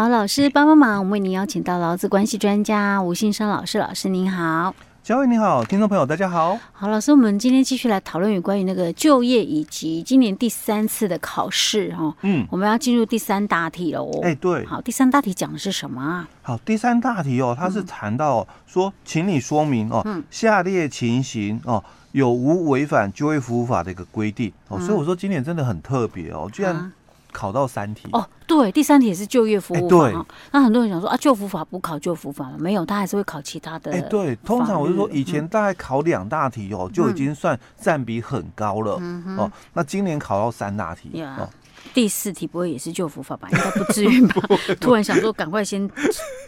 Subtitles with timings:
[0.00, 4.74] 好，老师帮帮忙，我们为您邀请到劳资关系专家吴信生老师，老师您好。
[5.02, 6.58] 嘉伟你好，听众朋友大家好。
[6.72, 12.16] 好，老师，我们今天继续来讨论有关于那个就业以及今年第三次的考试哈。
[12.22, 14.20] 嗯，我们要进入第三大题了哦。
[14.22, 14.64] 哎，对。
[14.64, 16.26] 好，第三大题讲的是什么啊？
[16.40, 24.80] 好，第三大题哦，它是谈到说，请你说明哦，下列情形哦，有无违反就业服务法的一个规定哦。
[24.80, 26.90] 所以我说今年真的很特别哦，居然。
[27.32, 30.08] 考到三题哦，对，第三题也是就业服务法。
[30.08, 32.56] 欸、那很多人想说啊，就服法不考就服法吗？
[32.58, 33.92] 没有，他还是会考其他的。
[33.92, 39.50] 哎、欸，对，通常我就说以前大概考两大题哦，嗯、就已经算占比很高了、嗯、哦。
[39.72, 41.48] 那今年考到三大题、嗯、哦，
[41.94, 43.48] 第四题不会也是救服法吧？
[43.50, 44.42] 应该不至于吧？
[44.80, 45.88] 突然想说，赶快先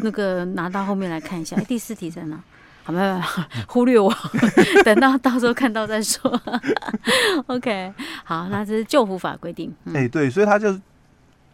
[0.01, 1.57] 那个拿到后面来看一下。
[1.57, 2.39] 哎、欸，第四题在哪？
[2.85, 3.21] 好，没有，
[3.69, 4.13] 忽略我，
[4.85, 6.41] 等到到时候看到再说。
[7.47, 7.93] OK，
[8.25, 9.73] 好，那这是救护法规定。
[9.87, 10.77] 哎、嗯欸，对，所以他就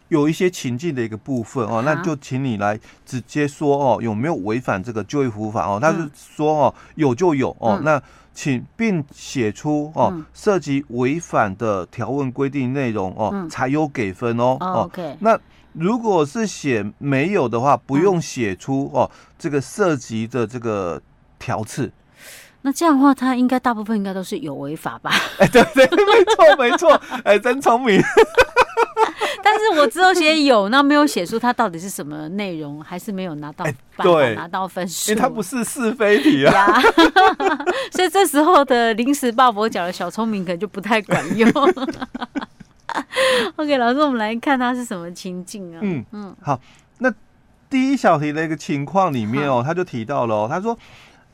[0.07, 5.79] 有一些情境的一个部分哦，那就请你来直接说哦，有没有违反这个就业服务法哦？
[5.79, 8.01] 他是说哦，有就有哦，嗯、那
[8.33, 14.57] 请并写出哦涉及违反的条文规定内容哦，嗯、才有给分哦。
[14.59, 15.39] 哦，OK，那
[15.73, 20.99] 如果是写没有的话，不用写出哦这个涉及的这个。
[21.39, 21.91] 条次，
[22.61, 25.09] 那这样的话，他应该大部分应该都是有违法吧？
[25.39, 27.99] 哎，对对，没错没错，哎，真聪明。
[29.41, 33.65] 但是我只有写有，那没有写出他到底是什么内容，还是没有拿到，
[33.97, 36.79] 对，拿到分数，因为它不是是非题啊。
[37.91, 41.49] 所以这时候的临时抱佛脚的小聪明可能就不太管用。
[43.55, 45.79] OK，老师，我们来看他是什么情境啊？
[45.81, 46.59] 嗯嗯，好，
[46.99, 47.11] 那
[47.69, 50.77] 第一小题的一个情况里面哦，他就提到了哦，他说。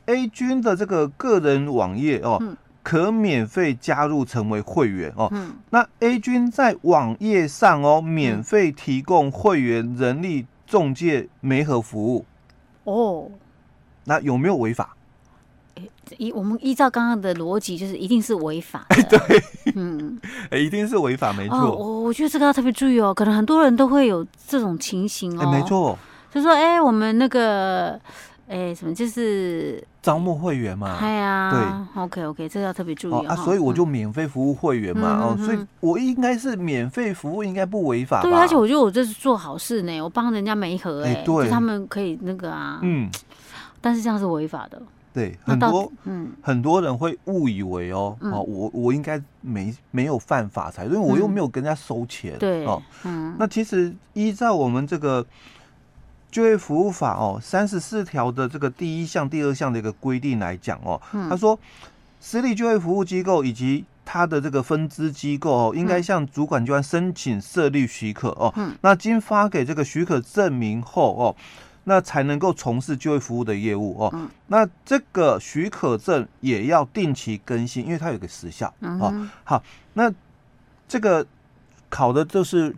[0.06, 5.28] A 君的这个个人网页哦，嗯、可免费加入成为会员哦。
[5.32, 12.26] 嗯、那 A 君在网页上哦，免费提供会员人力中介媒合服务
[12.84, 13.32] 哦。
[14.04, 14.96] 那有没有违法？
[16.18, 18.86] 依我们依照刚刚的逻辑，就是一定是违法。
[19.10, 19.20] 对，
[19.76, 20.20] 嗯，
[20.52, 21.58] 一定是违法，没错。
[21.58, 25.52] 我、哦、我觉得这个要特别注意哦，可能很多人都会有这种情形哦。
[25.52, 25.98] 没错，
[26.32, 28.00] 就说哎，我们那个。
[28.48, 30.98] 哎、欸，什么就是招募会员嘛？
[31.02, 31.50] 哎呀，
[31.96, 33.36] 对，OK OK，这个要特别注意、哦、啊。
[33.38, 38.22] 所以我就免费服务会员嘛，嗯、哦，所以我应该是免费服务，应该不违法吧？
[38.22, 43.10] 对，而且我觉得我这是做好事呢，我帮人家媒合，哎，对，他们可以那个啊，嗯，
[43.82, 44.80] 但是这样是违法的。
[45.12, 55.26] 对，很多嗯，很多人会误以为哦，哦，我我应该没没有犯法才，因为我又没有跟人家收钱，嗯、对，哦，嗯，那其实依照我们这个。
[56.36, 61.58] 就业服务法哦，三十四条的这个第一项、第二项的一个规定来讲哦，他说，
[62.20, 71.34] 私立就业服务机构以及它的这个分支机构哦，应该向主管机关申请设立许可哦，那经发给这个许可证明后哦，
[71.86, 79.30] 那才能够从事就业服务的业务哦，那这个许可证也要定期更新，因为它有个时效哦。
[79.46, 79.64] 好，
[79.94, 80.14] 那
[80.86, 81.26] 这个
[81.88, 82.76] 考的就是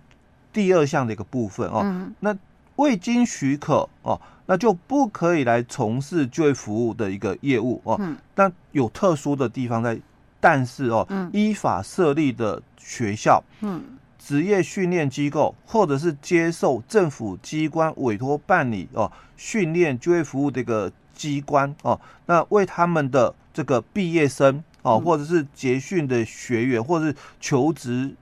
[0.53, 2.37] 第二项的一个部分哦，那。
[2.77, 7.97] 未经许可哦，那就不可以来从事就业服务的一个业务哦。
[7.99, 8.17] 嗯。
[8.33, 9.99] 但有特殊的地方在，
[10.39, 13.83] 但是哦，嗯、依法设立的学校、嗯，
[14.17, 28.13] 职业训练机构或者是接受政府机关委托办理哦训练就业服务的一个机关哦，那为他们的这个毕业生哦，或者是结训的学员或者是求职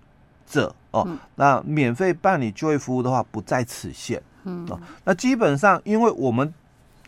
[0.47, 4.23] 者哦，嗯、那免费办理就业服务的话，不在此限。
[4.45, 6.53] 嗯哦，那基本上，因为我们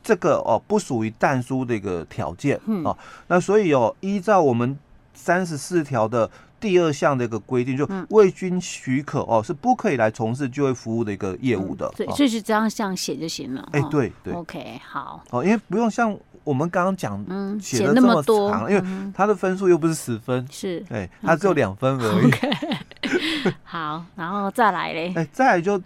[0.04, 4.78] 这个哦不属于但书的一个条件哦，那所以哦，依照我们
[5.14, 11.92] 三十四条的第二项的一个规定，就未经许可哦是不可以来从事就业服务的一个业务的。
[11.96, 13.70] 对，所以是这样这样写就行了。
[13.74, 14.34] 哎，对对。
[14.34, 15.24] OK，好。
[15.32, 17.24] 哦，因为不用像我们刚刚讲
[17.62, 18.84] 写的这么长，因为
[19.14, 23.52] 他的分数又不是十分，是，哎，他只有两分而已。
[23.64, 25.14] 好，然后再来嘞。
[25.16, 25.80] 哎，再来就。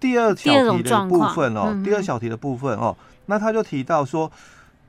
[0.00, 4.32] 第二小题的部分哦，第二小题的部分哦，那他就提到说，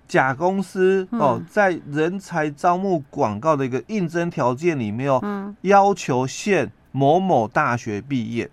[0.08, 8.50] 甲公司哦，在人才招募广告的一个应征条件里面哦，要求限某某大学毕业，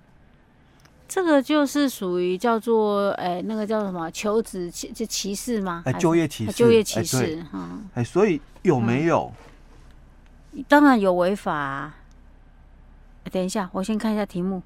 [1.08, 5.82] 这个就是属于叫做哎，那个叫什么求职歧就歧视吗？
[5.86, 7.44] 哎，就业歧视，就业歧视，
[7.94, 9.32] 哎，所以有没有？
[10.66, 11.92] 当然有违法。
[13.30, 14.62] 等一下，我先看一下题目。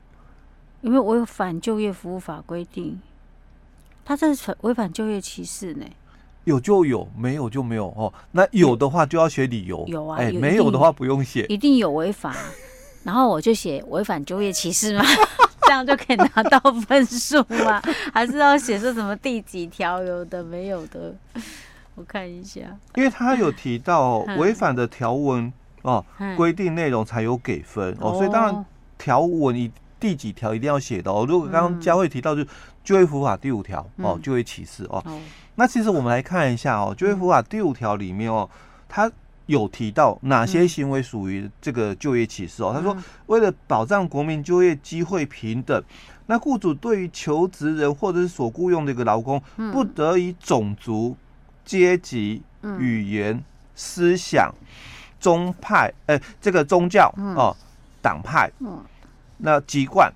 [0.82, 3.00] 因为我有反就业服务法规定，
[4.04, 5.86] 他这是违反就业歧视呢。
[6.44, 8.12] 有就有，没有就没有哦。
[8.32, 9.84] 那有的话就要写理由。
[9.86, 11.46] 有啊，哎，没有的话不用写。
[11.48, 12.34] 一定有违法，
[13.04, 15.04] 然后我就写违反就业歧视嘛，
[15.62, 17.80] 这样就可以拿到分数吗？
[18.12, 21.14] 还是要写说什么第几条有的没有的？
[21.94, 22.60] 我看一下，
[22.96, 25.52] 因为他有提到违反的条文
[25.82, 26.04] 哦，
[26.36, 28.64] 规定内容才有给分哦，所以当然
[28.98, 29.70] 条文以
[30.02, 31.24] 第几条一定要写的哦。
[31.28, 32.44] 如果刚刚佳慧提到就
[32.82, 35.02] 就业服法第五条哦，就业歧视哦，
[35.54, 38.50] 那其实我们来看一下哦，就业服法第五条里面哦，
[38.88, 39.08] 它
[39.46, 42.72] 有提到哪些行为属于这个就业歧视哦。
[42.74, 42.96] 他说，
[43.26, 45.80] 为了保障国民就业机会平等，
[46.26, 49.40] 那雇主对于求职人或者是所雇佣的一个劳工，
[49.72, 51.16] 不得以种族。
[51.64, 52.42] 阶级、
[52.80, 53.40] 语言、
[53.76, 54.52] 思想、
[55.20, 57.56] 宗派，哎，这个宗教哦，
[58.02, 58.50] 党派，
[59.44, 60.12] 那籍贯、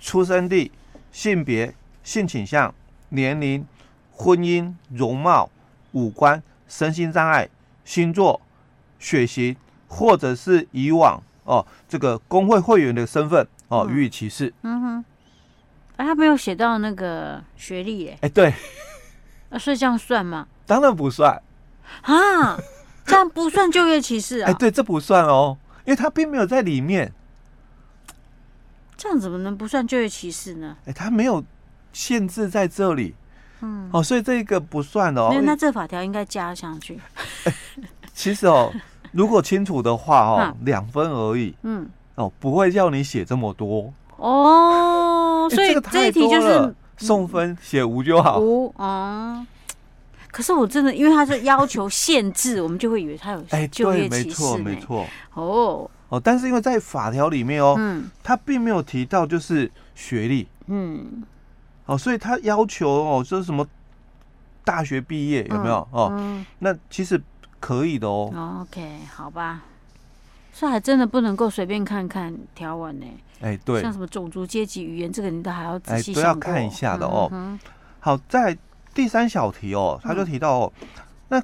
[0.00, 0.72] 出生地、
[1.12, 1.72] 性别、
[2.02, 2.74] 性倾向、
[3.10, 3.64] 年龄、
[4.12, 5.48] 婚姻、容貌、
[5.92, 7.48] 五官、身心障碍、
[7.84, 8.40] 星座、
[8.98, 14.52] 血型，或者是以往哦这个工会会员的身份哦予以歧视。
[14.62, 15.04] 嗯哼，
[15.96, 18.18] 哎，他没有写到那个学历耶。
[18.20, 18.52] 哎，对，
[19.50, 20.48] 啊，所以这样算吗？
[20.66, 21.40] 当然不算
[22.02, 22.58] 啊，
[23.06, 24.50] 这样不算就业歧视啊？
[24.50, 27.12] 哎，对，这不算哦，因为他并没有在里面。
[28.96, 30.76] 这样怎么能不算就业歧视呢？
[30.86, 31.44] 哎，他没有
[31.92, 33.14] 限制在这里，
[33.60, 35.28] 嗯，哦，所以这个不算哦。
[35.32, 36.98] 那那这法条应该加上去。
[38.14, 38.72] 其实哦，
[39.12, 45.48] 如果清楚的话哦，两分而已，嗯，哦，不会叫你写这么多哦。
[45.50, 48.38] 所以这一题就是送分写无就好。
[48.38, 49.46] 无啊。
[50.32, 54.24] 可是我真的，因为他是要求限制，我们就会以为他有就业歧视。
[54.24, 55.06] 没错，没错。
[55.34, 61.22] 哦哦，但是因为在法条里面哦，嗯，他并没有提到就是学历，嗯，
[61.86, 63.66] 哦，所以他要求哦，就是什么
[64.64, 66.44] 大学毕业有没有哦？
[66.60, 67.20] 那其实
[67.58, 68.62] 可以的哦。
[68.62, 69.62] OK，好吧，
[70.52, 73.06] 所以还真的不能够随便看看条文呢。
[73.40, 77.58] 哎，对，像什么种族、阶级、语言，这个你都还要仔细都要看一下的哦。
[78.00, 78.56] 好，在。
[78.94, 80.88] 第三小题哦，他就提到哦，嗯、
[81.28, 81.42] 那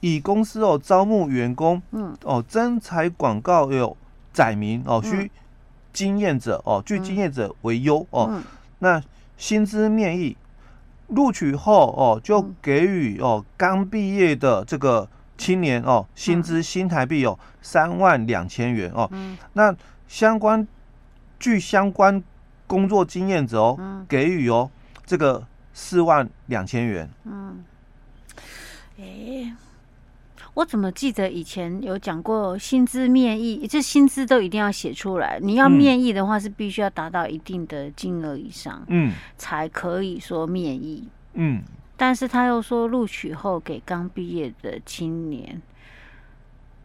[0.00, 3.94] 乙公司哦招募员工，嗯哦征才广告有
[4.34, 5.30] 载明哦需
[5.94, 8.42] 经验者哦据经验者为优哦，嗯、
[8.80, 9.02] 那
[9.38, 10.36] 薪资面议
[11.06, 15.08] 录取后哦就给予哦刚毕业的这个
[15.38, 19.74] 青年哦薪资新台币哦三万两千元哦，嗯、那
[20.06, 20.68] 相关
[21.38, 22.22] 据相关
[22.66, 24.70] 工作经验者哦给予哦
[25.06, 25.46] 这个。
[25.76, 27.10] 四万两千元。
[27.24, 27.64] 嗯，
[28.96, 29.52] 哎，
[30.54, 35.38] 我怎么记得以前有讲过薪资面议，这薪资都一定要写出来。
[35.42, 41.08] 你要面议的话，是必须要达到一定的金额以上，嗯，才可以说面议。
[41.32, 41.62] 嗯，
[41.96, 45.60] 但是他又说录取后给刚毕业的青年。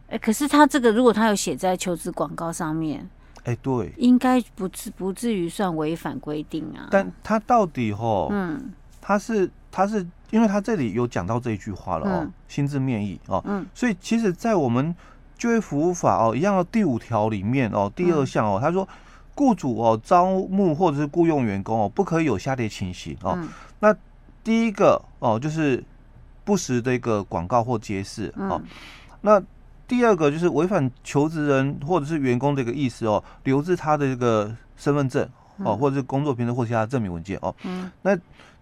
[0.08, 3.08] 哎，可是他这个如果他有写在求职广告上面。
[3.44, 6.88] 哎，对，应该不至不至于算违反规定啊。
[6.90, 14.94] 但他到底吼，嗯，他是他是，因为他这里有讲到这一句话了哦，嗯、薪资面议哦，嗯，所以其实，在我们
[15.36, 18.88] 就业服务法哦一样的第五条里面哦，第二项哦，他说，
[19.34, 23.34] 雇主哦招募或者是雇佣员工哦，不可以有下列情形哦。
[23.36, 23.48] 嗯、
[23.80, 23.94] 那
[24.42, 25.82] 第一个哦，就是
[26.44, 28.60] 不实的一个广告或揭示哦，
[29.20, 29.42] 那。
[29.90, 37.52] 第二个就是违反求职人或者是员工的一个意思哦，留置他的一个身份证哦，或者是工作凭证或其他证明文件哦。
[37.64, 37.90] 嗯。
[38.02, 38.16] 那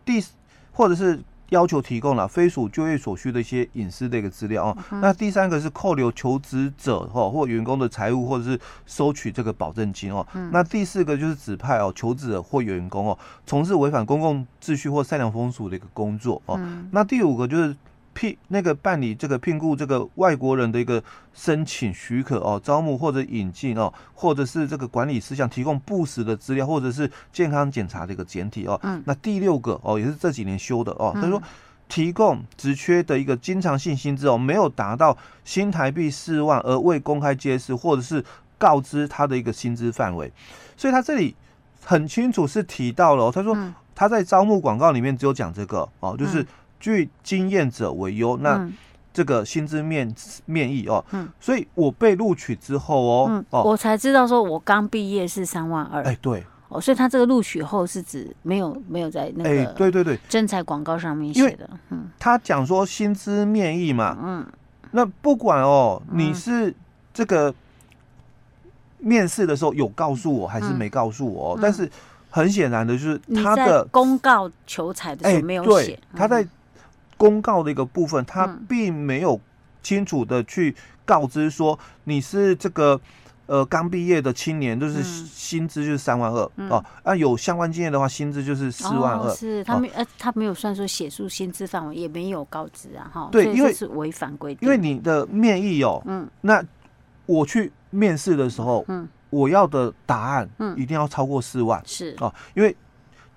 [0.06, 0.24] 第
[0.72, 1.20] 或者是
[1.50, 4.76] 要求提供了非属就业所需的一些隐私的一个资料哦。
[5.00, 10.26] 那第三个是扣留求职者哦或员工的财务，或者是收取这个保证金哦。
[10.52, 16.61] 那第四个就是指派哦求职者或员工哦从事违反公共秩序或善良风俗的一个工作哦。
[16.90, 17.76] 那第五个就是。
[18.18, 21.00] 聘那个办理这个聘雇这个外国人的一个
[21.32, 28.76] 申请许可哦，招募或者引进哦，或者是这个管理事项提供不实的资料，或者是健康检查的一个简体哦。
[28.82, 29.00] 嗯。
[29.06, 31.40] 那第六个哦，也是这几年修的哦，他说
[31.88, 38.25] 提供职缺的一个经常性薪资哦，没有达到新台币四万而未公开揭示，或者是
[38.58, 40.32] 告知他的一个薪资范围，
[40.76, 41.37] 所以他这里
[41.84, 43.56] 很清楚是提到了，他说
[43.94, 46.44] 他在招募广告里面只有讲这个哦，就是。
[46.80, 48.68] 具经验者为优，那
[49.12, 50.14] 这个薪资面
[50.47, 64.47] 面议哦，嗯，所以我被录取之后哦，嗯，我才知道说我刚毕业是三万二，哎，对，哦，所以他这个录取后是指没有没有在那个，哎，对对对，征才广告上面写的，嗯，他讲说薪资面议嘛，嗯，
[64.92, 66.73] 那不管哦，你是
[67.12, 67.52] 这个
[68.99, 71.90] 面试的时候有告诉我还是没告诉我，但是
[72.30, 76.47] 很显然的就是他的公告求才的时候没有写，他在。
[77.18, 79.38] 公告的一个部分，他并没有
[79.82, 82.98] 清楚的去告知说你是这个
[83.46, 86.84] 呃刚毕业的青年，就是薪资就是三万二、嗯、哦。
[87.02, 89.34] 啊，有相关经验的话，薪资就是四万二、哦。
[89.34, 93.28] 是他没呃、哦，他没有算说写出薪资范围，也没有告知啊，哈。
[93.32, 94.66] 对，因为是违反规定。
[94.66, 96.62] 因为你的面议哦，嗯，那
[97.26, 102.76] 我去面试的时候，嗯，我要的答案，嗯，一定要超过四万，是哦，因为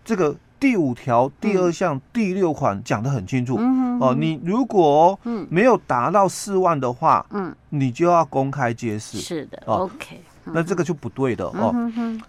[0.05, 0.35] 这个。
[0.61, 9.17] 第五条第二项第六款讲得很清楚，嗯、哦，你如果没有达到四万的话，嗯，你就要公开揭示。
[9.17, 11.73] 是的、哦、，OK，那这个就不对的哦。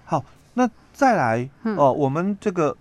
[0.07, 0.25] 好，
[0.55, 1.47] 那再来
[1.77, 2.75] 哦，我们这个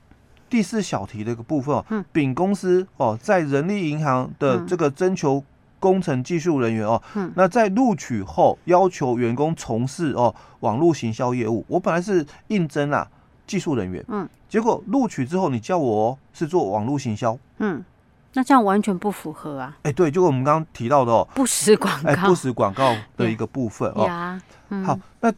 [0.49, 5.43] 第四小题的一个部分哦，丙公司哦，在人力银行的这个征求
[5.81, 7.01] 工程技术人员哦，
[7.35, 11.65] 那在录取后要求员工从事哦网络行销业务。
[11.67, 13.05] 我本来是应征啦。
[13.51, 17.83] 技术人员，嗯，结果录取之后，你叫我是做网络行销，嗯，
[18.31, 19.75] 那这样完全不符合啊。
[19.79, 24.39] 哎、欸，对，就我们刚刚提到的哦，不实广告，不实广告的一个部分哦。
[24.69, 25.33] 嗯、好，那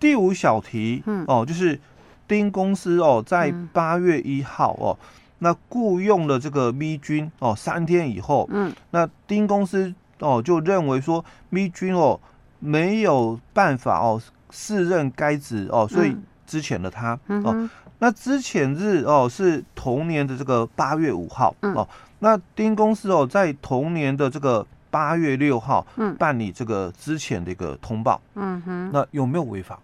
[0.00, 1.78] 第五小题，嗯，哦，就是
[2.26, 5.06] 丁公司哦，在八月一号哦，嗯、
[5.38, 12.18] 那雇佣了这个 V 君哦，三天以后，嗯，那丁公司哦就认为说 V 君哦
[12.58, 16.46] 没有办法哦胜任该职哦，所以、嗯。
[16.46, 17.68] 资遣了他哦，
[18.00, 29.78] 那之前日哦是同年的这个八月五号哦，那丁公司哦在同年的这个八月六号嗯办理这个之前的一个通报嗯哼，那有没有违法？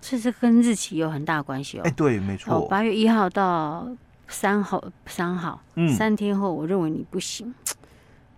[0.00, 1.82] 这是跟日期有很大关系哦。
[1.84, 3.88] 哎，对，没错，八月一号到
[4.26, 7.54] 三号三号，嗯，三天后我认为你不行，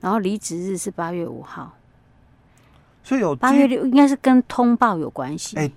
[0.00, 1.72] 然后离职日是八月五号。
[3.06, 5.56] 所以有八月六应该是跟通报有关系。
[5.56, 5.70] 哎，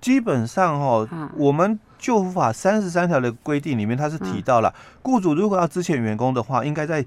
[0.00, 7.04] 基本上哦，我们就服法三十三条的规定里面，它是提到了，雇主如果要资遣员工的话，应该在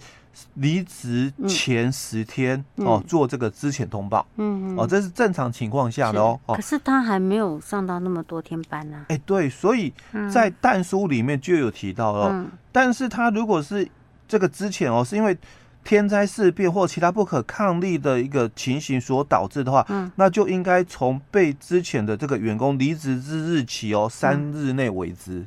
[0.55, 4.27] 离职前十天哦做这个资遣通报。
[4.36, 6.38] 嗯哦，这是正常情况下的哦。
[6.48, 9.05] 可是他还没有上到那么多天班呢。
[9.07, 9.93] 哎，对，所以
[10.29, 13.88] 在但书里面就有提到哦，但是他如果是
[14.27, 15.38] 这个之前哦，是因为。
[15.83, 25.45] 天灾事变或其他不可抗力的一个情形所导致的话，嗯，那就应该从被之前的这个员工离职之日起哦，三日内为之。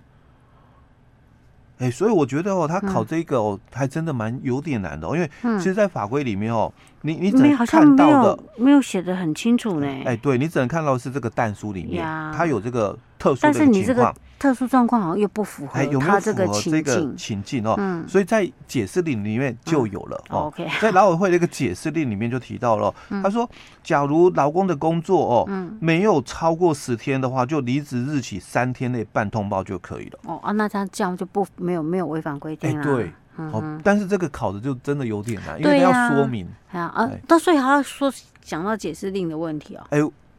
[1.79, 9.87] 哎、欸，所以我觉得哦，他考这个哦，还真的蛮有点难的哦，因为其实，在法规里面哦，你你只能看到的没有写的很清楚呢。
[9.87, 14.15] 哎、欸，对，你只能看到是这个但书里面，它有这个特殊的情况。
[14.43, 20.49] 特殊状况好像又不符合他这个情境，情境哦，所以在解释令里面就有了哦。
[20.49, 23.49] OK，在劳委会的一个解释令里面就提到了，他说，
[23.85, 30.19] 假如劳工的工作哦，没有超过十天的话，就离职日起三天内办通报就可以了。
[30.25, 32.83] 哦啊，那他这样就不没有没有违反规定了。
[32.83, 36.49] 对，哦，但是这个考的就真的有点难，因为他要说明。
[36.73, 39.85] 啊啊，到所以还要说讲到解释令的问题哦。
[39.91, 39.99] 哎，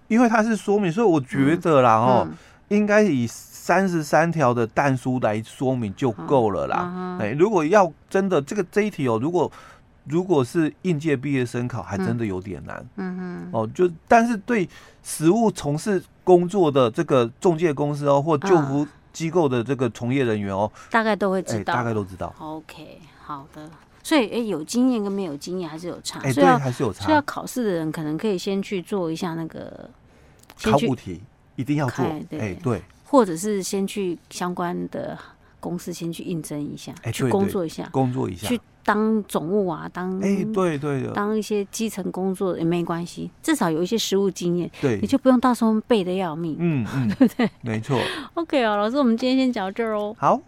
[0.10, 2.28] 因为他是说明，所以我觉得啦哦，
[2.70, 3.30] 应该以。
[3.64, 7.18] 三十三条的弹书来说明就够了啦。
[7.22, 9.50] 哎，如果要真的这个这一题哦，如果
[10.04, 12.86] 如果是应届毕业生考，还真的有点难。
[12.98, 13.50] 嗯嗯。
[13.54, 14.68] 哦，就但是对
[15.02, 22.36] 实务从事工作的这个中介公司哦，或救服机构的这个从业人员哦，大概都会知道，大概都知道。
[22.40, 23.70] OK，好的。
[24.04, 26.20] 所以，哎，有经验跟没有经验还是有差。
[26.20, 27.06] 哎，对，还是有差。
[27.06, 29.90] 所以要考试的人可能可以先去做一下那个
[30.62, 31.22] 考古题，
[31.56, 32.06] 一定要做。
[32.32, 32.82] 哎，对。
[33.06, 35.18] 或者是先去相关的
[35.60, 47.50] 公司先去应征一下，欸、去工作一下，工作一下，去当总务啊，当哎、欸，对对的，当一些基层工作也没关系，至少有一些实务经验，对，你就不用到时候背的要命，嗯嗯， 对不对？
[47.62, 48.00] 没错。
[48.34, 50.16] OK 啊，老师，我们今天先讲到这儿哦。
[50.18, 50.42] 好。